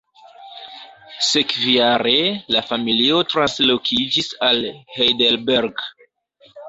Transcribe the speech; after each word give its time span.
Sekvajare, 1.27 2.15
la 2.55 2.63
familio 2.71 3.21
translokiĝis 3.35 4.33
al 4.51 4.63
Heidelberg. 4.97 5.85